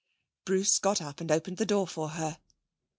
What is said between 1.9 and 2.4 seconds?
her.